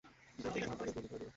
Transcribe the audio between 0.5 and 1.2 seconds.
দে নাহলে গুলি করে